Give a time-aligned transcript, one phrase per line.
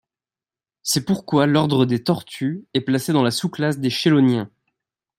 [0.81, 4.49] C'est pourquoi l'ordre des tortues est placé dans la sous-classe des chéloniens.